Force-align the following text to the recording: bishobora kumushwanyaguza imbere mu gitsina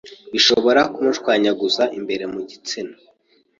bishobora 0.33 0.81
kumushwanyaguza 0.93 1.83
imbere 1.97 2.23
mu 2.33 2.39
gitsina 2.49 2.95